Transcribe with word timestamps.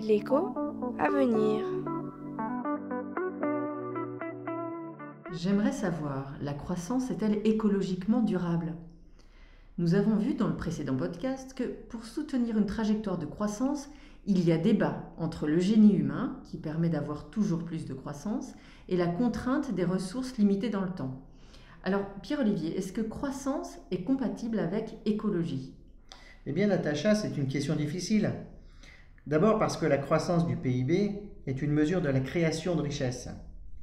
L'écho 0.00 0.54
à 0.98 1.10
venir. 1.10 1.64
J'aimerais 5.32 5.72
savoir, 5.72 6.34
la 6.40 6.54
croissance 6.54 7.10
est-elle 7.10 7.40
écologiquement 7.44 8.20
durable? 8.20 8.74
Nous 9.78 9.94
avons 9.94 10.16
vu 10.16 10.34
dans 10.34 10.48
le 10.48 10.56
précédent 10.56 10.96
podcast 10.96 11.54
que 11.54 11.64
pour 11.64 12.04
soutenir 12.04 12.56
une 12.56 12.66
trajectoire 12.66 13.18
de 13.18 13.26
croissance, 13.26 13.90
il 14.26 14.44
y 14.44 14.52
a 14.52 14.58
débat 14.58 15.12
entre 15.18 15.46
le 15.46 15.58
génie 15.58 15.94
humain, 15.94 16.36
qui 16.44 16.56
permet 16.56 16.88
d'avoir 16.88 17.30
toujours 17.30 17.64
plus 17.64 17.84
de 17.84 17.94
croissance, 17.94 18.52
et 18.88 18.96
la 18.96 19.06
contrainte 19.06 19.74
des 19.74 19.84
ressources 19.84 20.36
limitées 20.38 20.70
dans 20.70 20.82
le 20.82 20.90
temps. 20.90 21.20
Alors, 21.84 22.04
Pierre-Olivier, 22.22 22.76
est-ce 22.76 22.92
que 22.92 23.00
croissance 23.00 23.78
est 23.90 24.02
compatible 24.02 24.58
avec 24.58 24.98
écologie? 25.04 25.72
Eh 26.48 26.52
bien, 26.52 26.68
Natacha, 26.68 27.16
c'est 27.16 27.36
une 27.36 27.48
question 27.48 27.74
difficile. 27.74 28.32
D'abord 29.26 29.58
parce 29.58 29.76
que 29.76 29.86
la 29.86 29.98
croissance 29.98 30.46
du 30.46 30.54
PIB 30.56 31.18
est 31.48 31.60
une 31.60 31.72
mesure 31.72 32.00
de 32.00 32.08
la 32.08 32.20
création 32.20 32.76
de 32.76 32.82
richesse, 32.82 33.28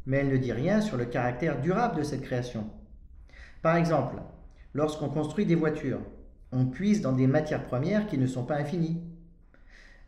mais 0.06 0.18
elle 0.18 0.30
ne 0.30 0.38
dit 0.38 0.54
rien 0.54 0.80
sur 0.80 0.96
le 0.96 1.04
caractère 1.04 1.60
durable 1.60 1.98
de 1.98 2.04
cette 2.04 2.22
création. 2.22 2.70
Par 3.62 3.76
exemple, 3.76 4.16
lorsqu'on 4.74 5.10
construit 5.10 5.46
des 5.46 5.56
voitures, 5.56 6.00
on 6.54 6.66
puise 6.66 7.02
dans 7.02 7.12
des 7.12 7.28
matières 7.28 7.66
premières 7.66 8.08
qui 8.08 8.18
ne 8.18 8.28
sont 8.28 8.46
pas 8.46 8.56
infinies. 8.56 9.02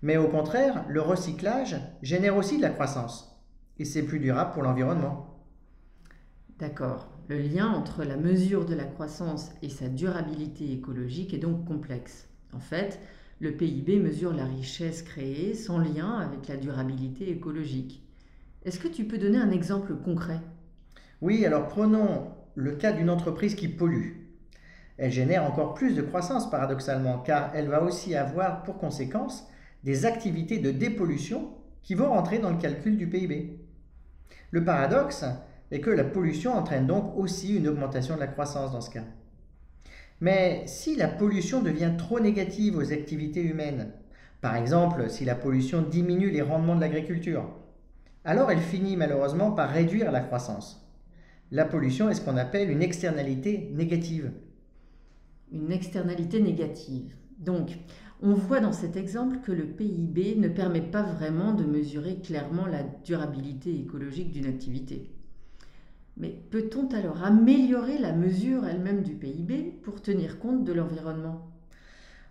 Mais 0.02 0.16
au 0.16 0.30
contraire, 0.30 0.85
le 0.88 1.02
recyclage 1.02 1.76
génère 2.02 2.38
aussi 2.38 2.55
de 2.55 2.62
la 2.62 2.70
croissance, 2.70 3.38
et 3.80 3.84
c'est 3.84 4.04
plus 4.04 4.20
durable 4.20 4.54
pour 4.54 4.63
l'environnement. 4.63 5.41
D'accord. 6.58 7.10
Le 7.27 7.38
lien 7.38 7.68
entre 7.68 8.05
la 8.05 8.16
mesure 8.16 8.66
de 8.66 8.76
la 8.76 8.85
croissance 8.85 9.52
et 9.62 9.70
sa 9.70 9.90
durabilité 9.90 10.72
écologique 10.72 11.34
est 11.34 11.40
donc 11.40 11.66
complexe. 11.66 12.30
En 12.55 12.59
fait, 12.59 13.00
le 13.41 13.52
PIB 13.52 14.00
mesure 14.00 14.34
la 14.34 14.45
richesse 14.45 15.02
créée 15.02 15.54
sans 15.54 15.77
lien 15.77 16.20
avec 16.20 16.48
la 16.48 16.55
durabilité 16.55 17.30
écologique. 17.30 18.02
Est-ce 18.63 18.79
que 18.79 18.88
tu 18.88 19.04
peux 19.04 19.18
donner 19.18 19.38
un 19.38 19.52
exemple 19.52 19.93
concret? 19.96 20.40
Oui, 21.21 21.46
alors 21.46 21.68
prenons 21.68 22.32
le 22.55 22.71
cas 22.71 22.94
d'une 22.94 23.10
entreprise 23.10 23.55
qui 23.55 23.68
pollue. 23.68 24.13
Elle 24.98 25.12
génère 25.12 25.44
encore 25.44 25.74
plus 25.74 25.96
de 25.96 26.02
croissance 26.02 26.49
paradoxalement, 26.49 27.20
car 27.20 27.52
elle 27.54 27.68
va 27.68 27.84
aussi 27.84 28.16
avoir 28.16 28.63
pour 28.63 28.77
conséquence 28.77 29.46
des 29.84 30.05
activités 30.05 30.60
de 30.60 30.72
dépollution 30.72 31.49
qui 31.84 31.94
vont 31.94 32.10
rentrer 32.10 32.40
dans 32.40 32.51
le 32.51 32.57
calcul 32.57 32.98
du 32.98 33.10
PIB. 33.10 33.60
Le 34.51 34.63
paradoxe, 34.63 35.26
et 35.72 35.82
que 35.82 35.90
la 35.90 36.05
pollution 36.05 36.54
entraîne 36.54 36.88
donc 36.88 37.18
aussi 37.18 37.57
une 37.57 37.68
augmentation 37.68 38.16
de 38.16 38.22
la 38.22 38.27
croissance 38.27 38.72
dans 38.72 38.82
ce 38.82 38.91
cas. 38.91 39.04
Mais 40.21 40.63
si 40.66 40.96
la 40.96 41.08
pollution 41.08 41.62
devient 41.62 41.94
trop 41.98 42.20
négative 42.20 42.77
aux 42.77 42.94
activités 42.94 43.41
humaines, 43.41 43.91
par 44.41 44.55
exemple 44.55 45.10
si 45.10 45.26
la 45.26 45.35
pollution 45.35 45.82
diminue 45.82 46.30
les 46.30 46.41
rendements 46.41 46.76
de 46.76 46.82
l'agriculture, 46.82 47.49
alors 48.24 48.49
elle 48.49 48.62
finit 48.62 48.96
malheureusement 48.96 49.52
par 49.52 49.70
réduire 49.70 50.12
la 50.12 50.22
croissance. 50.22 50.85
La 51.52 51.66
pollution 51.66 52.10
est 52.10 52.16
ce 52.16 52.22
qu'on 52.22 52.38
appelle 52.38 52.72
une 52.72 52.82
externalité 52.82 53.70
négative. 53.74 54.32
Une 55.52 55.72
externalité 55.72 56.41
négative. 56.41 57.13
Donc, 57.38 57.77
on 58.22 58.34
voit 58.34 58.62
dans 58.62 58.74
cet 58.74 58.96
exemple 58.96 59.38
que 59.44 59.52
le 59.52 59.66
PIB 59.66 60.38
ne 60.38 60.48
permet 60.48 60.82
pas 60.82 61.04
vraiment 61.04 61.54
de 61.54 61.66
mesurer 61.66 62.16
clairement 62.22 62.66
la 62.66 62.82
durabilité 63.04 63.79
écologique 63.79 64.31
d'une 64.31 64.47
activité. 64.47 65.12
Mais 66.18 66.34
peut-on 66.50 66.88
alors 66.94 67.24
améliorer 67.24 67.97
la 67.97 68.13
mesure 68.13 68.66
elle-même 68.66 69.03
du 69.03 69.13
PIB 69.16 69.80
pour 69.84 70.02
tenir 70.02 70.40
compte 70.40 70.63
de 70.63 70.72
l'environnement? 70.72 71.52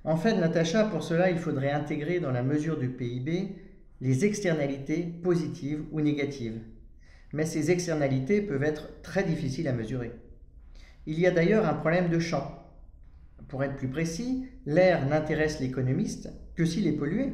En 0.05 0.17
fait, 0.17 0.37
Natacha, 0.37 0.85
pour 0.85 1.03
cela, 1.03 1.31
il 1.31 1.39
faudrait 1.39 1.71
intégrer 1.71 2.21
dans 2.21 2.31
la 2.31 2.43
mesure 2.43 2.79
du 2.79 2.89
PIB 2.89 3.57
les 4.01 4.25
externalités 4.25 5.03
positives 5.23 5.85
ou 5.93 6.01
négatives. 6.01 6.61
Mais 7.33 7.47
ces 7.47 7.71
externalités 7.71 8.41
peuvent 8.41 8.63
être 8.63 9.03
très 9.03 9.25
difficiles 9.25 9.69
à 9.69 9.73
mesurer. 9.73 10.13
Il 11.07 11.19
y 11.21 11.27
a 11.27 11.31
d'ailleurs 11.31 11.67
un 11.67 11.75
problème 11.75 12.09
de 12.09 12.19
champ. 12.19 12.63
Pour 13.49 13.65
être 13.65 13.77
plus 13.77 13.89
précis, 13.89 14.47
l'air 14.67 15.07
n'intéresse 15.07 15.61
l'économiste 15.61 16.31
que 16.55 16.65
s'il 16.65 16.87
est 16.87 16.93
pollué, 16.93 17.33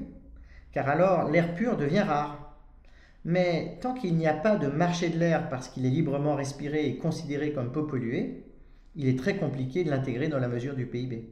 car 0.72 0.88
alors 0.88 1.30
l'air 1.30 1.54
pur 1.54 1.76
devient 1.76 2.00
rare. 2.00 2.49
Mais 3.24 3.78
tant 3.80 3.94
qu'il 3.94 4.16
n'y 4.16 4.26
a 4.26 4.34
pas 4.34 4.56
de 4.56 4.68
marché 4.68 5.10
de 5.10 5.18
l'air 5.18 5.48
parce 5.48 5.68
qu'il 5.68 5.84
est 5.84 5.90
librement 5.90 6.36
respiré 6.36 6.86
et 6.86 6.96
considéré 6.96 7.52
comme 7.52 7.72
peu 7.72 7.86
pollué, 7.86 8.44
il 8.96 9.08
est 9.08 9.18
très 9.18 9.36
compliqué 9.36 9.84
de 9.84 9.90
l'intégrer 9.90 10.28
dans 10.28 10.38
la 10.38 10.48
mesure 10.48 10.74
du 10.74 10.86
PIB. 10.86 11.30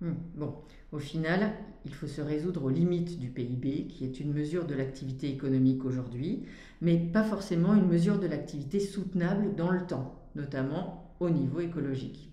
Hmm, 0.00 0.12
bon, 0.34 0.54
au 0.92 0.98
final, 0.98 1.52
il 1.84 1.94
faut 1.94 2.06
se 2.06 2.20
résoudre 2.20 2.64
aux 2.64 2.70
limites 2.70 3.18
du 3.18 3.28
PIB, 3.28 3.86
qui 3.88 4.04
est 4.04 4.20
une 4.20 4.32
mesure 4.32 4.66
de 4.66 4.74
l'activité 4.74 5.30
économique 5.30 5.84
aujourd'hui, 5.84 6.44
mais 6.80 6.96
pas 6.96 7.24
forcément 7.24 7.74
une 7.74 7.86
mesure 7.86 8.18
de 8.18 8.26
l'activité 8.26 8.80
soutenable 8.80 9.54
dans 9.54 9.70
le 9.70 9.86
temps, 9.86 10.14
notamment 10.34 11.14
au 11.20 11.30
niveau 11.30 11.60
écologique. 11.60 12.30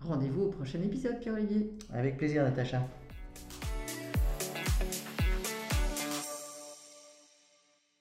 Rendez-vous 0.00 0.42
au 0.42 0.48
prochain 0.48 0.80
épisode, 0.80 1.18
Pierre-Olivier. 1.18 1.72
Avec 1.92 2.16
plaisir, 2.16 2.44
Natacha. 2.44 2.86